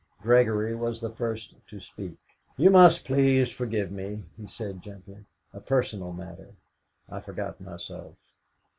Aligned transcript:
Gregory 0.23 0.73
was 0.73 0.99
the 0.99 1.11
first 1.11 1.53
to 1.67 1.79
speak. 1.79 2.17
"You 2.57 2.71
must 2.71 3.05
please 3.05 3.51
forgive 3.51 3.91
me," 3.91 4.23
he 4.35 4.47
said 4.47 4.81
gently. 4.81 5.25
"A 5.53 5.59
personal 5.59 6.11
matter; 6.11 6.55
I 7.07 7.19
forgot 7.19 7.61
myself." 7.61 8.17